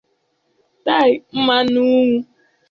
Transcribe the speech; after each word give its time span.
tie 0.85 1.09
mmanwụ 1.37 1.89